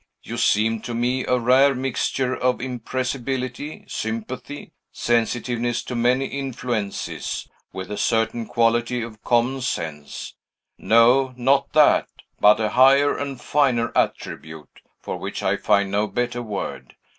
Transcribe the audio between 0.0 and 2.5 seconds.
You seemed to me a rare mixture